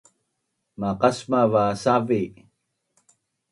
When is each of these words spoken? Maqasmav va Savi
Maqasmav 0.79 1.47
va 1.53 1.63
Savi 1.83 2.21